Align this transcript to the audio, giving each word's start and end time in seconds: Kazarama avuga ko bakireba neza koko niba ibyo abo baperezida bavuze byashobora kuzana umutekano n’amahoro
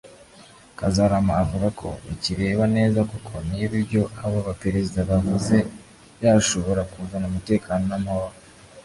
Kazarama 0.79 1.33
avuga 1.43 1.67
ko 1.79 1.87
bakireba 2.05 2.63
neza 2.77 2.99
koko 3.09 3.33
niba 3.49 3.73
ibyo 3.81 4.03
abo 4.23 4.37
baperezida 4.47 4.99
bavuze 5.11 5.55
byashobora 6.17 6.81
kuzana 6.91 7.25
umutekano 7.31 7.83
n’amahoro 7.91 8.35